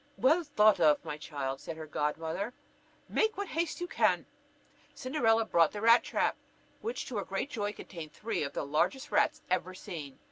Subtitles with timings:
[0.17, 2.55] "Well thought of, my child," said her godmother;
[3.07, 4.25] "make what haste you can."
[4.95, 6.37] Cinderella brought the rat trap,
[6.81, 10.17] which, to her great joy, contained three of the largest rats ever seen.